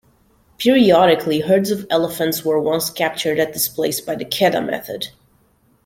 [0.57, 5.09] Periodically herds of elephants were once captured at this place by the Khedda method.